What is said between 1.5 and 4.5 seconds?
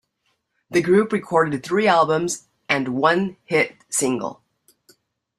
three albums and one hit single.